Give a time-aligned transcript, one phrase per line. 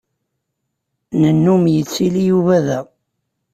[1.21, 2.79] Nennum yettili Yuba da.